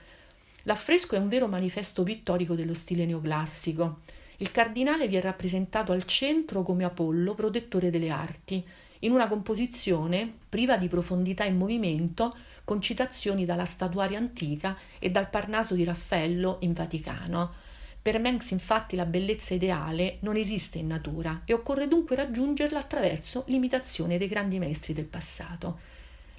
L'affresco 0.64 1.16
è 1.16 1.20
un 1.20 1.28
vero 1.28 1.48
manifesto 1.48 2.04
pittorico 2.04 2.56
dello 2.56 2.74
stile 2.74 3.06
neoclassico. 3.06 4.00
Il 4.38 4.50
cardinale 4.50 5.10
vi 5.10 5.18
è 5.18 5.22
rappresentato 5.22 5.92
al 5.92 6.06
centro 6.06 6.64
come 6.64 6.86
Apollo, 6.86 7.36
protettore 7.36 7.90
delle 7.90 8.10
arti, 8.10 8.66
in 9.00 9.12
una 9.12 9.28
composizione 9.28 10.34
priva 10.48 10.78
di 10.78 10.88
profondità 10.88 11.44
e 11.44 11.52
movimento, 11.52 12.36
con 12.64 12.82
citazioni 12.82 13.46
dalla 13.46 13.66
statuaria 13.66 14.18
antica 14.18 14.78
e 14.98 15.12
dal 15.12 15.30
Parnaso 15.30 15.76
di 15.76 15.84
Raffaello 15.84 16.58
in 16.62 16.72
Vaticano. 16.72 17.54
Per 18.02 18.20
Mengs 18.20 18.52
infatti 18.52 18.96
la 18.96 19.06
bellezza 19.06 19.54
ideale 19.54 20.18
non 20.22 20.38
esiste 20.38 20.78
in 20.78 20.88
natura 20.88 21.42
e 21.44 21.54
occorre 21.54 21.90
dunque 21.90 22.16
raggiungerla 22.16 22.80
attraverso 22.80 23.44
l'imitazione 23.48 24.18
dei 24.18 24.30
grandi 24.30 24.60
maestri 24.60 24.94
del 24.94 25.06
passato. 25.06 25.94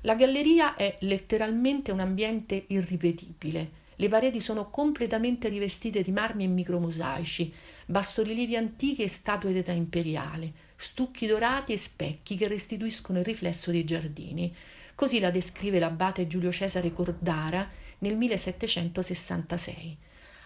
La 0.07 0.15
galleria 0.15 0.77
è 0.77 0.99
letteralmente 1.01 1.91
un 1.91 1.99
ambiente 1.99 2.67
irripetibile. 2.69 3.71
Le 3.97 4.09
pareti 4.09 4.41
sono 4.41 4.71
completamente 4.71 5.49
rivestite 5.49 6.01
di 6.03 6.13
marmi 6.13 6.45
e 6.45 6.47
micromosaici, 6.47 7.53
bassorilievi 7.87 8.55
antichi 8.55 9.03
e 9.03 9.09
statue 9.09 9.53
d'età 9.53 9.73
imperiale, 9.73 10.53
stucchi 10.77 11.27
dorati 11.27 11.73
e 11.73 11.77
specchi 11.77 12.37
che 12.37 12.47
restituiscono 12.47 13.19
il 13.19 13.25
riflesso 13.25 13.73
dei 13.73 13.83
giardini. 13.83 14.55
Così 14.95 15.19
la 15.19 15.33
descrive 15.33 15.81
l'abate 15.81 16.29
Giulio 16.29 16.53
Cesare 16.53 16.93
Cordara 16.93 17.69
nel 17.99 18.17
1766. 18.17 19.97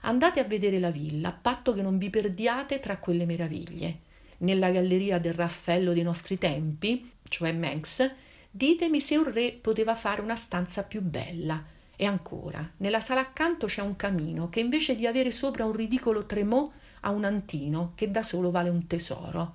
Andate 0.02 0.40
a 0.40 0.44
vedere 0.44 0.78
la 0.78 0.90
villa, 0.90 1.28
a 1.28 1.38
patto 1.38 1.74
che 1.74 1.82
non 1.82 1.98
vi 1.98 2.08
perdiate 2.08 2.80
tra 2.80 2.96
quelle 2.96 3.26
meraviglie. 3.26 3.98
Nella 4.38 4.70
galleria 4.70 5.18
del 5.18 5.34
Raffaello 5.34 5.92
dei 5.92 6.02
nostri 6.02 6.38
tempi, 6.38 7.10
cioè 7.28 7.52
Mengs, 7.52 8.10
Ditemi 8.52 9.00
se 9.00 9.16
un 9.16 9.32
re 9.32 9.52
poteva 9.52 9.94
fare 9.94 10.20
una 10.20 10.34
stanza 10.34 10.82
più 10.82 11.00
bella. 11.02 11.62
E 11.94 12.04
ancora, 12.04 12.68
nella 12.78 13.00
sala 13.00 13.20
accanto 13.20 13.66
c'è 13.66 13.80
un 13.80 13.94
camino 13.94 14.48
che 14.48 14.58
invece 14.58 14.96
di 14.96 15.06
avere 15.06 15.30
sopra 15.30 15.64
un 15.64 15.72
ridicolo 15.72 16.26
tremò 16.26 16.68
ha 17.00 17.10
un 17.10 17.24
antino 17.24 17.92
che 17.94 18.10
da 18.10 18.22
solo 18.22 18.50
vale 18.50 18.68
un 18.68 18.86
tesoro. 18.86 19.54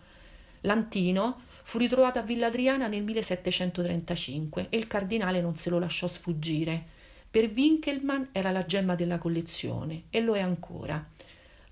L'antino 0.62 1.42
fu 1.64 1.78
ritrovato 1.78 2.20
a 2.20 2.22
Villa 2.22 2.48
Adriana 2.48 2.88
nel 2.88 3.04
1735 3.04 4.68
e 4.70 4.78
il 4.78 4.88
cardinale 4.88 5.42
non 5.42 5.56
se 5.58 5.70
lo 5.70 5.80
lasciò 5.80 6.08
sfuggire. 6.08 6.84
Per 7.30 7.52
Winkelmann 7.54 8.25
era 8.32 8.52
la 8.52 8.66
gemma 8.66 8.96
della 8.96 9.18
collezione 9.18 10.04
e 10.10 10.22
lo 10.22 10.36
è 10.36 10.42
ancora. 10.42 11.04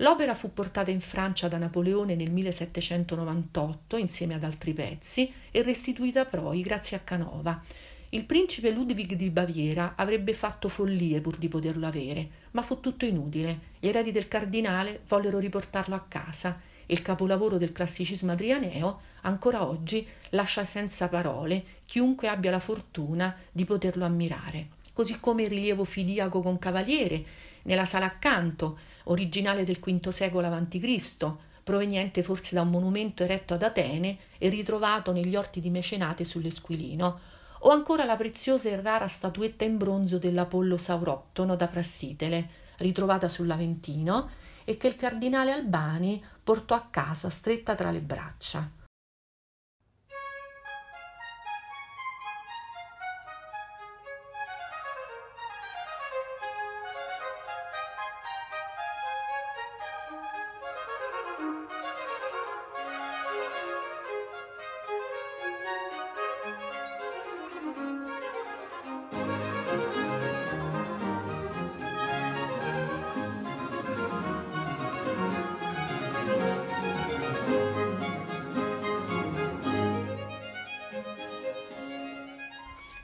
L'opera 0.04 0.36
fu 0.36 0.52
portata 0.52 0.92
in 0.92 1.00
Francia 1.00 1.48
da 1.48 1.58
Napoleone 1.58 2.16
nel 2.16 2.30
1798 2.30 3.96
insieme 3.96 4.34
ad 4.34 4.44
altri 4.44 4.74
pezzi 4.74 5.32
e 5.50 5.64
restituita 5.64 6.26
poi 6.26 6.62
grazie 6.62 6.98
a 6.98 7.00
Canova 7.00 7.64
il 8.10 8.26
principe 8.26 8.70
Ludwig 8.70 9.14
di 9.14 9.30
Baviera 9.30 9.94
avrebbe 9.96 10.34
fatto 10.34 10.68
follie 10.68 11.22
pur 11.22 11.38
di 11.38 11.48
poterlo 11.48 11.88
avere, 11.88 12.30
ma 12.52 12.62
fu 12.62 12.80
tutto 12.80 13.06
inutile. 13.06 13.72
Gli 13.80 13.88
eredi 13.88 14.12
del 14.12 14.28
cardinale 14.28 15.02
vollero 15.08 15.40
riportarlo 15.40 15.96
a 15.96 16.06
casa 16.08 16.60
e 16.86 16.94
il 16.94 17.02
capolavoro 17.02 17.58
del 17.58 17.72
classicismo 17.72 18.34
adrianeo 18.34 19.00
ancora 19.22 19.66
oggi 19.66 20.06
lascia 20.32 20.66
senza 20.66 21.08
parole 21.08 21.64
chiunque 21.86 22.28
abbia 22.28 22.52
la 22.52 22.60
fortuna 22.60 23.36
di 23.52 23.64
poterlo 23.64 24.04
ammirare. 24.04 24.68
Così 24.94 25.20
come 25.20 25.44
il 25.44 25.50
rilievo 25.50 25.86
fidiaco 25.86 26.42
con 26.42 26.60
cavaliere 26.60 27.24
nella 27.64 27.86
sala 27.86 28.06
accanto, 28.06 28.78
originale 29.06 29.64
del 29.64 29.80
V 29.80 30.10
secolo 30.10 30.48
a.C., 30.48 31.32
proveniente 31.64 32.24
forse 32.24 32.56
da 32.56 32.62
un 32.62 32.70
monumento 32.70 33.24
eretto 33.24 33.54
ad 33.54 33.64
Atene 33.64 34.18
e 34.38 34.50
ritrovato 34.50 35.12
negli 35.12 35.36
orti 35.36 35.62
di 35.62 35.70
Mecenate 35.70 36.26
sull'Esquilino, 36.26 37.20
o 37.60 37.70
ancora 37.70 38.04
la 38.04 38.18
preziosa 38.18 38.70
e 38.70 38.82
rara 38.82 39.08
statuetta 39.08 39.64
in 39.64 39.78
bronzo 39.78 40.18
dell'Apollo 40.18 40.78
Saurottono 40.78 41.56
da 41.56 41.68
Prassitele, 41.68 42.50
ritrovata 42.78 43.30
sull'Aventino 43.30 44.30
e 44.66 44.76
che 44.76 44.88
il 44.88 44.96
cardinale 44.96 45.52
Albani 45.52 46.24
portò 46.44 46.76
a 46.76 46.88
casa 46.90 47.30
stretta 47.30 47.76
tra 47.76 47.92
le 47.92 48.02
braccia. 48.02 48.83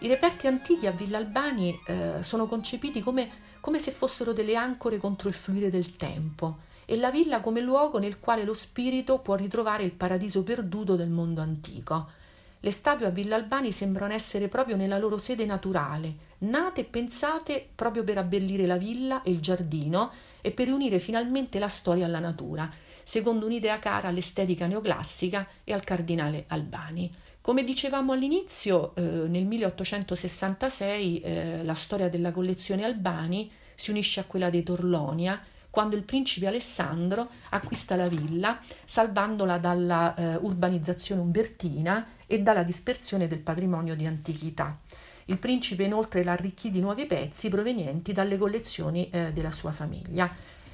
Reperti 0.10 0.48
antichi 0.48 0.88
a 0.88 0.92
Villa 0.92 1.20
Albani 1.20 1.80
eh, 1.86 2.24
sono 2.24 2.48
concepiti 2.48 3.04
come, 3.04 3.30
come 3.60 3.78
se 3.78 3.92
fossero 3.92 4.34
delle 4.34 4.56
ancore 4.56 4.98
contro 4.98 5.30
il 5.30 5.36
fluire 5.36 5.70
del 5.70 5.98
tempo 5.98 6.62
e 6.86 6.98
la 6.98 7.12
villa 7.12 7.42
come 7.42 7.62
luogo 7.62 8.00
nel 8.00 8.20
quale 8.20 8.44
lo 8.44 8.56
spirito 8.56 9.20
può 9.20 9.36
ritrovare 9.36 9.84
il 9.84 9.92
paradiso 9.92 10.42
perduto 10.42 10.96
del 10.96 11.10
mondo 11.10 11.42
antico. 11.42 12.10
Le 12.60 12.72
statue 12.72 13.06
a 13.06 13.12
Villa 13.12 13.36
Albani 13.36 13.72
sembrano 13.72 14.12
essere 14.12 14.48
proprio 14.48 14.76
nella 14.76 14.98
loro 14.98 15.20
sede 15.20 15.46
naturale, 15.46 16.16
nate 16.40 16.82
e 16.82 16.86
pensate 16.86 17.70
proprio 17.76 18.04
per 18.04 18.18
abbellire 18.18 18.66
la 18.66 18.78
villa 18.78 19.22
e 19.22 19.30
il 19.30 19.40
giardino 19.42 20.12
e 20.42 20.50
per 20.50 20.70
unire 20.70 20.98
finalmente 20.98 21.60
la 21.60 21.68
storia 21.68 22.08
alla 22.08 22.20
natura, 22.20 22.68
secondo 23.04 23.46
un'idea 23.46 23.78
cara 23.78 24.08
all'estetica 24.08 24.66
neoclassica 24.66 25.48
e 25.64 25.72
al 25.72 25.84
cardinale 25.84 26.46
Albani. 26.48 27.28
Come 27.50 27.64
dicevamo 27.64 28.14
all'inizio, 28.14 28.94
eh, 28.94 29.02
nel 29.02 29.48
1866 29.48 31.20
eh, 31.20 31.64
la 31.64 31.74
storia 31.74 32.08
della 32.08 32.32
collezione 32.32 32.84
Albani 32.84 33.50
si 33.74 33.90
unisce 33.90 34.20
a 34.20 34.26
quella 34.26 34.52
dei 34.52 34.62
Torlonia 34.62 35.42
quando 35.72 35.96
il 35.96 36.04
principe 36.04 36.46
Alessandro 36.46 37.28
acquista 37.50 37.96
la 37.96 38.08
villa 38.08 38.60
salvandola 38.86 39.58
dalla 39.58 40.14
eh, 40.14 40.36
urbanizzazione 40.36 41.22
umbertina 41.22 42.10
e 42.28 42.40
dalla 42.40 42.62
dispersione 42.62 43.28
del 43.28 43.40
patrimonio 43.40 43.96
di 43.96 44.06
antichità. 44.06 44.78
Il 45.26 45.40
principe 45.40 45.82
inoltre 45.82 46.24
l'arricchì 46.24 46.70
di 46.70 46.82
nuovi 46.82 47.08
pezzi 47.08 47.50
provenienti 47.50 48.14
dalle 48.14 48.38
collezioni 48.38 49.10
eh, 49.10 49.34
della 49.34 49.52
sua 49.52 49.72
famiglia. 49.72 50.32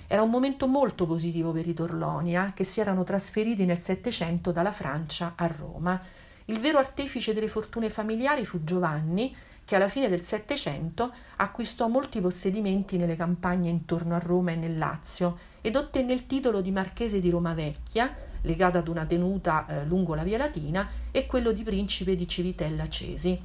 Era 0.08 0.24
un 0.24 0.30
momento 0.30 0.68
molto 0.68 1.08
positivo 1.08 1.54
per 1.54 1.70
i 1.70 1.74
Torlonia 1.74 2.52
che 2.54 2.66
si 2.66 2.82
erano 2.82 3.06
trasferiti 3.06 3.64
nel 3.64 3.82
Settecento 3.82 4.52
dalla 4.52 4.74
Francia 4.74 5.36
a 5.38 5.48
Roma 5.48 6.24
il 6.46 6.60
vero 6.60 6.78
artefice 6.78 7.34
delle 7.34 7.48
fortune 7.48 7.90
familiari 7.90 8.46
fu 8.46 8.64
Giovanni, 8.64 9.36
che 9.66 9.76
alla 9.76 9.88
fine 9.88 10.10
del 10.10 10.24
Settecento 10.24 11.12
acquistò 11.38 11.88
molti 11.88 12.22
possedimenti 12.22 12.98
nelle 12.98 13.16
campagne 13.16 13.70
intorno 13.70 14.14
a 14.14 14.20
Roma 14.20 14.52
e 14.52 14.56
nel 14.56 14.78
Lazio 14.78 15.40
ed 15.62 15.76
ottenne 15.76 16.14
il 16.14 16.28
titolo 16.28 16.62
di 16.62 16.70
marchese 16.70 17.20
di 17.20 17.32
Roma 17.32 17.56
Vecchia, 17.56 18.14
legata 18.42 18.78
ad 18.78 18.88
una 18.88 19.06
tenuta 19.06 19.66
eh, 19.66 19.86
lungo 19.86 20.14
la 20.14 20.24
via 20.24 20.38
Latina, 20.38 20.88
e 21.10 21.26
quello 21.26 21.52
di 21.52 21.64
principe 21.64 22.16
di 22.16 22.28
Civitella 22.28 22.88
Cesi. 22.88 23.42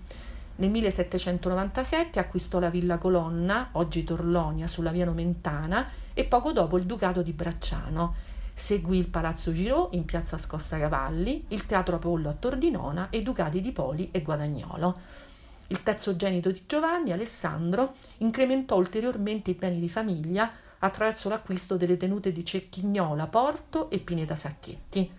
Nel 0.56 0.68
1797 0.68 2.18
acquistò 2.18 2.58
la 2.58 2.68
Villa 2.68 2.98
Colonna, 2.98 3.70
oggi 3.72 4.04
Torlonia, 4.04 4.66
sulla 4.66 4.90
via 4.90 5.06
Nomentana, 5.06 5.88
e 6.12 6.24
poco 6.24 6.52
dopo 6.52 6.76
il 6.76 6.84
Ducato 6.84 7.22
di 7.22 7.32
Bracciano 7.32 8.14
Seguì 8.60 8.98
il 8.98 9.08
Palazzo 9.08 9.52
Girò 9.52 9.88
in 9.92 10.04
piazza 10.04 10.36
Scossacavalli, 10.36 11.46
il 11.48 11.64
Teatro 11.64 11.96
Apollo 11.96 12.28
a 12.28 12.34
Tordinona 12.34 13.08
e 13.08 13.16
i 13.16 13.22
Ducati 13.22 13.62
di 13.62 13.72
Poli 13.72 14.10
e 14.12 14.20
Guadagnolo. 14.20 14.98
Il 15.68 15.82
terzogenito 15.82 16.52
di 16.52 16.62
Giovanni, 16.66 17.10
Alessandro, 17.10 17.94
incrementò 18.18 18.76
ulteriormente 18.76 19.50
i 19.50 19.54
beni 19.54 19.80
di 19.80 19.88
famiglia 19.88 20.52
attraverso 20.78 21.30
l'acquisto 21.30 21.78
delle 21.78 21.96
tenute 21.96 22.32
di 22.32 22.44
Cecchignola, 22.44 23.26
Porto 23.28 23.88
e 23.88 23.98
Pineta 23.98 24.36
Sacchetti. 24.36 25.10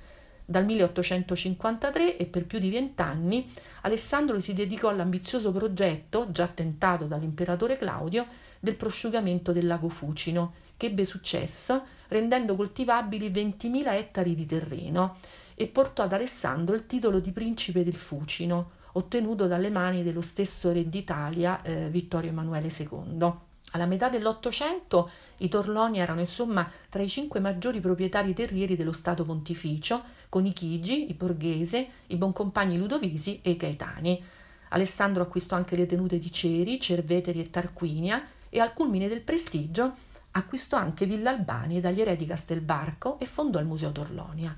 Dal 0.46 0.64
1853 0.64 2.18
e 2.18 2.26
per 2.28 2.46
più 2.46 2.60
di 2.60 2.70
vent'anni 2.70 3.52
Alessandro 3.82 4.40
si 4.40 4.54
dedicò 4.54 4.88
all'ambizioso 4.88 5.52
progetto, 5.52 6.32
già 6.32 6.48
tentato 6.48 7.06
dall'imperatore 7.06 7.76
Claudio, 7.76 8.28
del 8.60 8.76
prosciugamento 8.76 9.52
del 9.52 9.66
lago 9.66 9.90
Fucino, 9.90 10.54
che 10.82 10.88
ebbe 10.88 11.06
successo 11.06 11.84
rendendo 12.08 12.56
coltivabili 12.56 13.30
20.000 13.30 13.94
ettari 13.94 14.34
di 14.34 14.48
terreno 14.48 15.18
e 15.54 15.68
portò 15.68 16.02
ad 16.02 16.14
Alessandro 16.14 16.74
il 16.74 16.88
titolo 16.88 17.20
di 17.20 17.30
principe 17.30 17.84
del 17.84 17.94
Fucino, 17.94 18.72
ottenuto 18.94 19.46
dalle 19.46 19.70
mani 19.70 20.02
dello 20.02 20.22
stesso 20.22 20.72
re 20.72 20.90
d'Italia 20.90 21.62
eh, 21.62 21.88
Vittorio 21.90 22.32
Emanuele 22.32 22.74
II. 22.76 23.32
Alla 23.74 23.86
metà 23.86 24.10
dell'Ottocento 24.10 25.12
i 25.38 25.50
Torloni 25.50 26.00
erano 26.00 26.20
insomma 26.20 26.68
tra 26.90 27.04
i 27.04 27.08
cinque 27.08 27.40
maggiori 27.40 27.80
proprietari 27.80 28.34
terrieri 28.34 28.76
dello 28.76 28.92
Stato 28.92 29.24
Pontificio, 29.24 30.02
con 30.30 30.48
i 30.48 30.54
Chigi, 30.54 31.12
i 31.12 31.14
Borghese, 31.14 31.88
i 32.08 32.16
Boncompagni 32.16 32.80
Ludovisi 32.80 33.40
e 33.44 33.52
i 33.52 33.56
Gaetani. 33.56 34.24
Alessandro 34.70 35.22
acquistò 35.22 35.56
anche 35.56 35.76
le 35.76 35.86
tenute 35.86 36.18
di 36.18 36.32
Ceri, 36.32 36.80
Cerveteri 36.80 37.40
e 37.40 37.52
Tarquinia 37.52 38.26
e 38.50 38.60
al 38.60 38.74
culmine 38.74 39.08
del 39.08 39.22
prestigio 39.22 40.10
acquistò 40.32 40.78
anche 40.78 41.06
Villa 41.06 41.30
Albani 41.30 41.80
dagli 41.80 42.02
eredi 42.02 42.26
Castelbarco 42.26 43.20
e 43.20 43.26
fondò 43.26 43.60
il 43.60 43.66
Museo 43.66 43.92
Torlonia. 43.92 44.56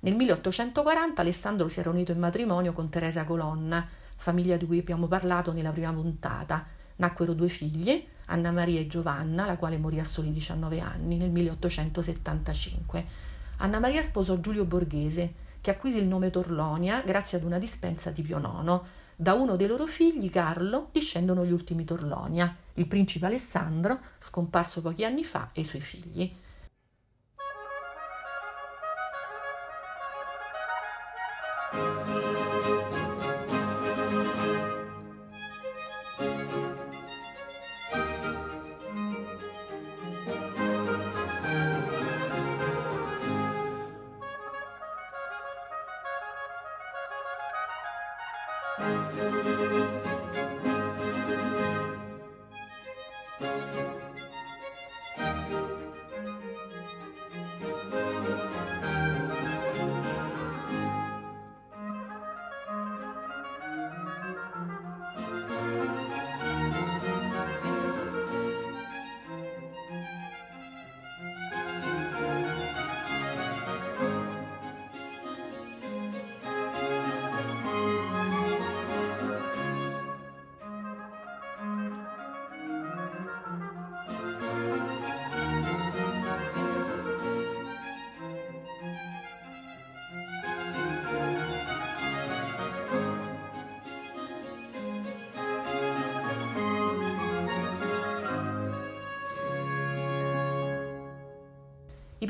Nel 0.00 0.14
1840 0.14 1.20
Alessandro 1.20 1.68
si 1.68 1.80
era 1.80 1.90
unito 1.90 2.12
in 2.12 2.18
matrimonio 2.18 2.72
con 2.72 2.88
Teresa 2.88 3.24
Colonna, 3.24 3.86
famiglia 4.16 4.56
di 4.56 4.66
cui 4.66 4.78
abbiamo 4.78 5.06
parlato 5.06 5.52
nella 5.52 5.70
prima 5.70 5.92
puntata. 5.92 6.64
Nacquero 6.96 7.32
due 7.32 7.48
figlie, 7.48 8.04
Anna 8.26 8.50
Maria 8.50 8.80
e 8.80 8.86
Giovanna, 8.86 9.46
la 9.46 9.56
quale 9.56 9.78
morì 9.78 9.98
a 9.98 10.04
soli 10.04 10.32
19 10.32 10.80
anni 10.80 11.16
nel 11.16 11.30
1875. 11.30 13.04
Anna 13.58 13.78
Maria 13.78 14.02
sposò 14.02 14.38
Giulio 14.38 14.64
Borghese, 14.64 15.34
che 15.60 15.70
acquise 15.70 15.98
il 15.98 16.06
nome 16.06 16.30
Torlonia 16.30 17.02
grazie 17.02 17.36
ad 17.38 17.44
una 17.44 17.58
dispensa 17.58 18.10
di 18.10 18.22
Pio 18.22 18.38
IX, 18.38 18.80
da 19.20 19.34
uno 19.34 19.56
dei 19.56 19.66
loro 19.66 19.84
figli, 19.84 20.30
Carlo, 20.30 20.88
discendono 20.92 21.44
gli 21.44 21.52
ultimi 21.52 21.84
Torlonia, 21.84 22.56
il 22.72 22.86
principe 22.86 23.26
Alessandro, 23.26 24.00
scomparso 24.18 24.80
pochi 24.80 25.04
anni 25.04 25.24
fa, 25.24 25.50
e 25.52 25.60
i 25.60 25.64
suoi 25.64 25.82
figli. 25.82 26.32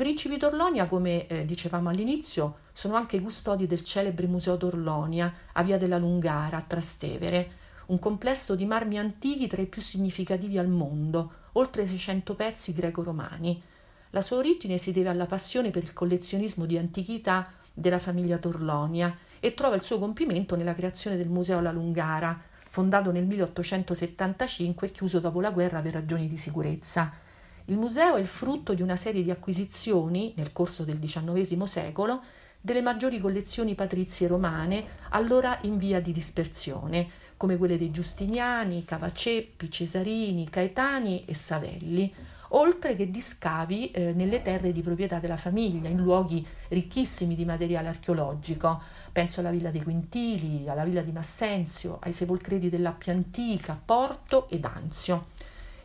Principi 0.01 0.37
d'Orlonia, 0.37 0.87
come 0.87 1.27
eh, 1.27 1.45
dicevamo 1.45 1.89
all'inizio, 1.89 2.55
sono 2.73 2.95
anche 2.95 3.21
custodi 3.21 3.67
del 3.67 3.83
celebre 3.83 4.25
Museo 4.25 4.55
d'Orlonia 4.55 5.31
a 5.53 5.61
Via 5.61 5.77
della 5.77 5.99
Lungara, 5.99 6.57
a 6.57 6.63
Trastevere, 6.65 7.51
un 7.85 7.99
complesso 7.99 8.55
di 8.55 8.65
marmi 8.65 8.97
antichi 8.97 9.45
tra 9.45 9.61
i 9.61 9.67
più 9.67 9.79
significativi 9.79 10.57
al 10.57 10.69
mondo, 10.69 11.33
oltre 11.51 11.85
600 11.85 12.33
pezzi 12.33 12.73
greco-romani. 12.73 13.61
La 14.09 14.23
sua 14.23 14.37
origine 14.37 14.79
si 14.79 14.91
deve 14.91 15.09
alla 15.09 15.27
passione 15.27 15.69
per 15.69 15.83
il 15.83 15.93
collezionismo 15.93 16.65
di 16.65 16.79
antichità 16.79 17.51
della 17.71 17.99
famiglia 17.99 18.39
Torlonia 18.39 19.15
e 19.39 19.53
trova 19.53 19.75
il 19.75 19.83
suo 19.83 19.99
compimento 19.99 20.55
nella 20.55 20.73
creazione 20.73 21.15
del 21.15 21.29
Museo 21.29 21.59
La 21.59 21.71
Lungara, 21.71 22.41
fondato 22.69 23.11
nel 23.11 23.27
1875 23.27 24.87
e 24.87 24.91
chiuso 24.91 25.19
dopo 25.19 25.39
la 25.41 25.51
guerra 25.51 25.79
per 25.79 25.93
ragioni 25.93 26.27
di 26.27 26.39
sicurezza. 26.39 27.20
Il 27.65 27.77
museo 27.77 28.15
è 28.15 28.19
il 28.19 28.27
frutto 28.27 28.73
di 28.73 28.81
una 28.81 28.95
serie 28.95 29.23
di 29.23 29.31
acquisizioni, 29.31 30.33
nel 30.35 30.51
corso 30.51 30.83
del 30.83 30.99
XIX 30.99 31.63
secolo, 31.63 32.21
delle 32.59 32.81
maggiori 32.81 33.19
collezioni 33.19 33.75
patrizie 33.75 34.27
romane, 34.27 34.85
allora 35.09 35.57
in 35.63 35.77
via 35.77 35.99
di 35.99 36.11
dispersione, 36.11 37.09
come 37.37 37.57
quelle 37.57 37.77
dei 37.77 37.91
Giustiniani, 37.91 38.85
Cavaceppi, 38.85 39.71
Cesarini, 39.71 40.49
Caetani 40.49 41.25
e 41.25 41.33
Savelli, 41.33 42.13
oltre 42.49 42.95
che 42.95 43.09
di 43.09 43.21
scavi 43.21 43.91
eh, 43.91 44.13
nelle 44.13 44.41
terre 44.41 44.71
di 44.71 44.81
proprietà 44.81 45.19
della 45.19 45.37
famiglia, 45.37 45.89
in 45.89 45.97
luoghi 45.97 46.45
ricchissimi 46.67 47.35
di 47.35 47.45
materiale 47.45 47.87
archeologico. 47.87 48.81
Penso 49.11 49.39
alla 49.39 49.49
villa 49.49 49.71
dei 49.71 49.83
Quintili, 49.83 50.69
alla 50.69 50.83
villa 50.83 51.01
di 51.01 51.11
Massenzio, 51.11 51.97
ai 52.01 52.13
sepolcreti 52.13 52.69
dell'Appia 52.69 53.13
Antica, 53.13 53.79
Porto 53.83 54.47
ed 54.49 54.63
Anzio. 54.65 55.27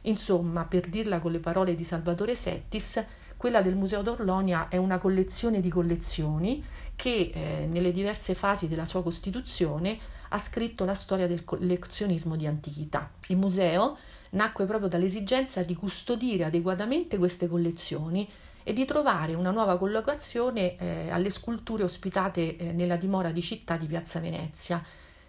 Insomma, 0.06 0.64
per 0.64 0.88
dirla 0.88 1.20
con 1.20 1.32
le 1.32 1.38
parole 1.38 1.74
di 1.74 1.84
Salvatore 1.84 2.34
Settis, 2.34 3.04
quella 3.36 3.60
del 3.60 3.76
Museo 3.76 4.02
d'Orlonia 4.02 4.68
è 4.68 4.76
una 4.76 4.98
collezione 4.98 5.60
di 5.60 5.68
collezioni 5.68 6.64
che 6.94 7.30
eh, 7.32 7.68
nelle 7.70 7.92
diverse 7.92 8.34
fasi 8.34 8.68
della 8.68 8.86
sua 8.86 9.02
costituzione 9.02 9.98
ha 10.30 10.38
scritto 10.38 10.84
la 10.84 10.94
storia 10.94 11.26
del 11.26 11.44
collezionismo 11.44 12.36
di 12.36 12.46
antichità. 12.46 13.10
Il 13.28 13.36
museo 13.36 13.98
nacque 14.30 14.64
proprio 14.64 14.88
dall'esigenza 14.88 15.62
di 15.62 15.74
custodire 15.74 16.44
adeguatamente 16.44 17.18
queste 17.18 17.46
collezioni 17.46 18.28
e 18.62 18.72
di 18.72 18.84
trovare 18.84 19.34
una 19.34 19.50
nuova 19.50 19.78
collocazione 19.78 20.76
eh, 20.76 21.10
alle 21.10 21.30
sculture 21.30 21.84
ospitate 21.84 22.56
eh, 22.56 22.72
nella 22.72 22.96
dimora 22.96 23.30
di 23.30 23.42
città 23.42 23.76
di 23.76 23.86
Piazza 23.86 24.18
Venezia, 24.18 24.82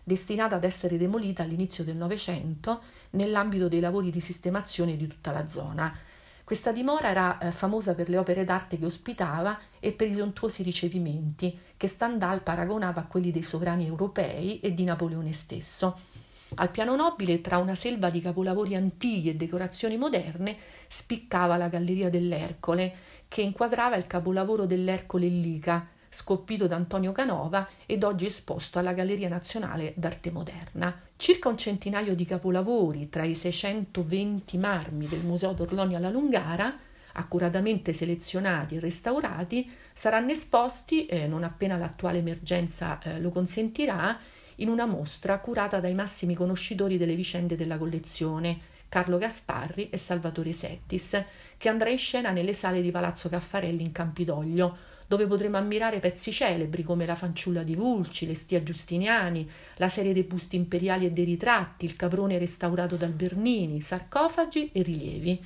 destinata 0.08 0.56
ad 0.56 0.64
essere 0.64 0.96
demolita 0.96 1.44
all'inizio 1.44 1.84
del 1.84 1.98
Novecento 1.98 2.80
nell'ambito 3.10 3.68
dei 3.68 3.82
lavori 3.82 4.10
di 4.10 4.22
sistemazione 4.22 4.96
di 4.96 5.06
tutta 5.06 5.34
la 5.34 5.50
zona. 5.50 5.94
Questa 6.46 6.72
dimora 6.72 7.10
era 7.10 7.38
eh, 7.40 7.52
famosa 7.52 7.94
per 7.94 8.08
le 8.08 8.18
opere 8.18 8.46
d'arte 8.46 8.80
che 8.80 8.86
ospitava 8.86 9.60
e 9.82 9.92
per 9.92 10.08
i 10.08 10.16
sontuosi 10.16 10.64
ricevimenti 10.64 11.60
che 11.76 11.90
Stendhal 11.90 12.42
paragonava 12.42 13.02
a 13.02 13.06
quelli 13.06 13.32
dei 13.32 13.44
sovrani 13.44 13.86
europei 13.86 14.62
e 14.62 14.74
di 14.74 14.86
Napoleone 14.86 15.34
stesso. 15.34 16.00
Al 16.56 16.72
piano 16.72 16.96
nobile, 16.96 17.42
tra 17.42 17.58
una 17.58 17.76
selva 17.76 18.10
di 18.10 18.22
capolavori 18.22 18.76
antichi 18.76 19.28
e 19.28 19.36
decorazioni 19.36 19.98
moderne, 19.98 20.56
spiccava 20.88 21.58
la 21.58 21.68
Galleria 21.68 22.10
dell'Ercole, 22.10 22.96
che 23.28 23.42
inquadrava 23.42 23.98
il 23.98 24.08
capolavoro 24.08 24.66
dell'Ercole 24.66 25.28
Lica, 25.28 25.86
scolpito 26.18 26.66
da 26.66 26.76
Antonio 26.76 27.12
Canova 27.12 27.68
ed 27.86 28.04
oggi 28.04 28.26
esposto 28.26 28.80
alla 28.80 28.94
Galleria 28.94 29.30
Nazionale 29.30 29.94
d'Arte 29.96 30.32
Moderna. 30.32 31.00
Circa 31.16 31.48
un 31.48 31.60
centinaio 31.60 32.16
di 32.16 32.26
capolavori 32.26 33.08
tra 33.10 33.24
i 33.24 33.36
620 33.36 34.58
marmi 34.58 35.08
del 35.08 35.22
Museo 35.22 35.54
d'Orlonia 35.54 35.98
alla 35.98 36.10
Lungara, 36.10 36.76
accuratamente 37.14 37.94
selezionati 37.94 38.76
e 38.76 38.80
restaurati, 38.80 39.70
saranno 39.94 40.32
esposti, 40.32 41.06
eh, 41.06 41.28
non 41.28 41.44
appena 41.44 41.78
l'attuale 41.78 42.18
emergenza 42.18 43.00
eh, 43.04 43.20
lo 43.20 43.30
consentirà, 43.30 44.18
in 44.56 44.70
una 44.70 44.88
mostra 44.88 45.38
curata 45.38 45.80
dai 45.80 45.94
massimi 45.94 46.34
conoscitori 46.34 46.98
delle 46.98 47.14
vicende 47.14 47.56
della 47.56 47.78
collezione, 47.78 48.60
Carlo 48.90 49.20
Gasparri 49.20 49.92
e 49.92 49.98
Salvatore 49.98 50.52
Settis, 50.52 51.24
che 51.58 51.70
andrà 51.70 51.90
in 51.90 52.00
scena 52.00 52.32
nelle 52.32 52.54
sale 52.54 52.82
di 52.82 52.90
Palazzo 52.90 53.30
Caffarelli 53.30 53.84
in 53.84 53.92
Campidoglio, 53.92 54.87
dove 55.08 55.26
potremo 55.26 55.58
ammirare 55.58 56.00
pezzi 56.00 56.32
celebri 56.34 56.84
come 56.84 57.06
La 57.06 57.16
fanciulla 57.16 57.64
di 57.64 57.76
Vulci, 57.76 58.28
le 58.28 58.36
Stia 58.36 58.62
Giustiniani, 58.62 59.50
la 59.78 59.88
serie 59.88 60.14
dei 60.14 60.24
busti 60.24 60.58
imperiali 60.58 61.06
e 61.06 61.12
dei 61.12 61.24
ritratti, 61.24 61.86
il 61.86 61.96
caprone 61.96 62.38
restaurato 62.38 62.98
dal 62.98 63.12
Bernini, 63.12 63.82
sarcofagi 63.82 64.72
e 64.74 64.82
rilievi. 64.82 65.44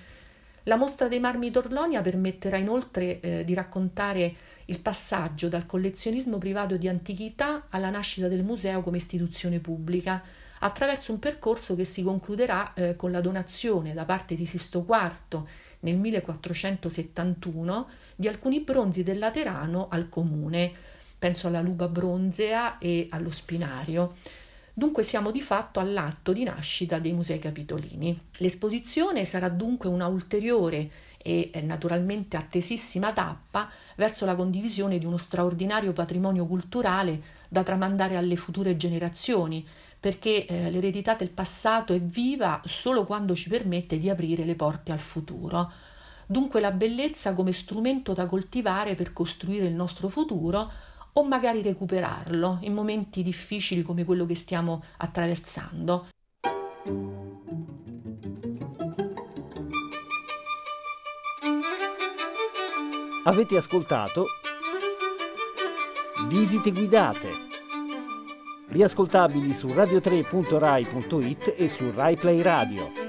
La 0.64 0.76
mostra 0.76 1.08
dei 1.08 1.20
marmi 1.20 1.52
d'Orlonia 1.52 2.02
permetterà 2.02 2.58
inoltre 2.58 3.20
eh, 3.20 3.46
di 3.46 3.54
raccontare 3.54 4.36
il 4.66 4.80
passaggio 4.80 5.48
dal 5.48 5.66
collezionismo 5.66 6.38
privato 6.38 6.78
di 6.78 6.88
antichità 6.88 7.68
alla 7.70 7.90
nascita 7.90 8.28
del 8.28 8.44
museo 8.44 8.82
come 8.82 8.98
istituzione 8.98 9.60
pubblica, 9.60 10.24
attraverso 10.60 11.12
un 11.12 11.20
percorso 11.20 11.76
che 11.76 11.86
si 11.86 12.04
concluderà 12.04 12.74
eh, 12.74 12.96
con 12.96 13.12
la 13.12 13.22
donazione 13.22 13.94
da 13.94 14.06
parte 14.06 14.36
di 14.36 14.46
Sisto 14.46 14.86
IV 14.88 15.44
nel 15.82 15.98
1471 15.98 17.90
di 18.22 18.28
alcuni 18.28 18.60
bronzi 18.60 19.02
del 19.02 19.18
Laterano 19.18 19.88
al 19.90 20.08
comune, 20.08 20.72
penso 21.18 21.48
alla 21.48 21.60
luba 21.60 21.88
bronzea 21.88 22.78
e 22.78 23.08
allo 23.10 23.32
spinario. 23.32 24.16
Dunque 24.74 25.02
siamo 25.02 25.32
di 25.32 25.42
fatto 25.42 25.80
all'atto 25.80 26.32
di 26.32 26.44
nascita 26.44 27.00
dei 27.00 27.14
musei 27.14 27.40
capitolini. 27.40 28.18
L'esposizione 28.38 29.26
sarà 29.26 29.50
dunque 29.50 29.90
una 29.90 30.06
ulteriore 30.06 30.92
e 31.18 31.50
eh, 31.52 31.62
naturalmente 31.62 32.38
attesissima 32.38 33.12
tappa 33.12 33.70
verso 33.96 34.26
la 34.26 34.36
condivisione 34.36 35.00
di 35.00 35.06
uno 35.06 35.18
straordinario 35.18 35.92
patrimonio 35.92 36.46
culturale 36.46 37.22
da 37.50 37.64
tramandare 37.64 38.18
alle 38.18 38.36
future 38.36 38.78
generazioni, 38.78 39.66
perché 40.00 40.46
eh, 40.46 40.70
l'eredità 40.70 41.16
del 41.16 41.30
passato 41.30 41.94
è 41.94 42.00
viva 42.00 42.62
solo 42.66 43.06
quando 43.06 43.36
ci 43.36 43.50
permette 43.50 43.98
di 43.98 44.10
aprire 44.10 44.46
le 44.46 44.56
porte 44.56 44.92
al 44.92 45.00
futuro. 45.00 45.90
Dunque 46.26 46.60
la 46.60 46.72
bellezza 46.72 47.34
come 47.34 47.52
strumento 47.52 48.14
da 48.14 48.26
coltivare 48.26 48.96
per 48.96 49.14
costruire 49.14 49.66
il 49.66 49.74
nostro 49.74 50.08
futuro 50.08 50.72
o 51.14 51.24
magari 51.24 51.62
recuperarlo 51.62 52.60
in 52.62 52.74
momenti 52.74 53.22
difficili 53.24 53.82
come 53.82 54.06
quello 54.06 54.26
che 54.26 54.36
stiamo 54.36 54.84
attraversando. 54.98 56.08
Avete 63.24 63.56
ascoltato 63.56 64.26
Visite 66.28 66.72
guidate, 66.72 67.30
riascoltabili 68.70 69.54
su 69.54 69.68
radio3.rai.it 69.68 71.56
e 71.58 71.68
su 71.68 71.92
RaiPlay 71.92 72.42
Radio. 72.42 73.01